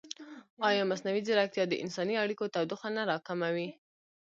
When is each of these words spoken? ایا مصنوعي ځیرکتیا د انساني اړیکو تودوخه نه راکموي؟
ایا 0.67 0.83
مصنوعي 0.91 1.21
ځیرکتیا 1.27 1.63
د 1.67 1.73
انساني 1.83 2.15
اړیکو 2.23 2.51
تودوخه 2.53 2.89
نه 2.95 3.03
راکموي؟ 3.11 3.69